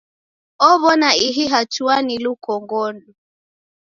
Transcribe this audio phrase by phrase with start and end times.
[0.69, 3.09] Ow'ona ihi hatua ni lukongodo.